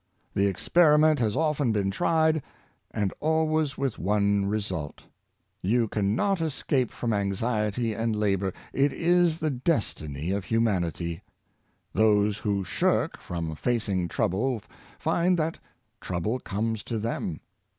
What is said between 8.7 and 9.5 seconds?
it is